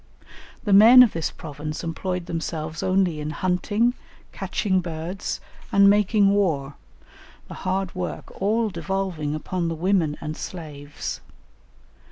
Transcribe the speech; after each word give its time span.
The 0.63 0.73
men 0.73 1.03
of 1.03 1.13
this 1.13 1.29
province 1.29 1.83
employed 1.83 2.25
themselves 2.25 2.81
only 2.81 3.19
in 3.19 3.29
hunting, 3.29 3.93
catching 4.31 4.79
birds, 4.81 5.39
and 5.71 5.87
making 5.87 6.31
war, 6.31 6.73
the 7.47 7.53
hard 7.53 7.93
work 7.93 8.31
all 8.41 8.71
devolving 8.71 9.35
upon 9.35 9.67
the 9.67 9.75
women 9.75 10.17
and 10.19 10.35
slaves. 10.35 11.21